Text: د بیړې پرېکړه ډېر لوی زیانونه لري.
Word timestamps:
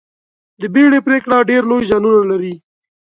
د 0.61 0.63
بیړې 0.73 0.99
پرېکړه 1.07 1.37
ډېر 1.49 1.61
لوی 1.69 1.87
زیانونه 1.89 2.21
لري. 2.31 2.55